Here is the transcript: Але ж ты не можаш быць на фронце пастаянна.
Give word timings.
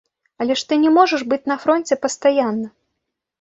Але 0.45 0.53
ж 0.61 0.71
ты 0.71 0.79
не 0.85 0.93
можаш 0.95 1.21
быць 1.33 1.39
на 1.51 1.59
фронце 1.67 1.99
пастаянна. 2.07 2.73